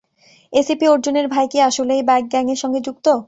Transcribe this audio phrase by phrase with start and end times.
[0.53, 3.07] ACP অর্জুনের ভাই কি, আসলেই বাইক গ্যাংয়ের সঙ্গে যুক্ত?